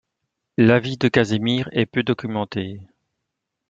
[0.57, 2.79] La vie de Casimir est peu documentée.